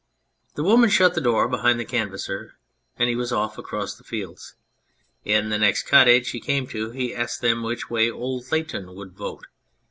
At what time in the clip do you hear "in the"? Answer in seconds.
5.23-5.59